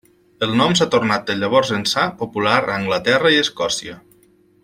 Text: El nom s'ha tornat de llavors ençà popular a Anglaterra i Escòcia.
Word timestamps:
El 0.45 0.53
nom 0.61 0.71
s'ha 0.77 0.87
tornat 0.95 1.27
de 1.27 1.35
llavors 1.41 1.73
ençà 1.77 2.07
popular 2.23 2.57
a 2.63 2.79
Anglaterra 2.79 3.35
i 3.37 3.43
Escòcia. 3.43 4.01